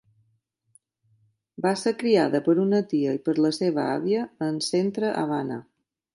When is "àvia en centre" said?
3.99-5.15